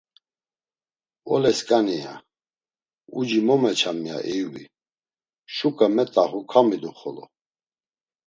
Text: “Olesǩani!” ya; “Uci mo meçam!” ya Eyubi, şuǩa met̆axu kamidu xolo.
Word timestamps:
“Olesǩani!” 1.33 1.97
ya; 2.03 2.15
“Uci 3.17 3.39
mo 3.47 3.55
meçam!” 3.61 3.97
ya 4.09 4.17
Eyubi, 4.31 4.63
şuǩa 5.55 5.87
met̆axu 5.95 6.39
kamidu 6.51 6.91
xolo. 6.99 7.25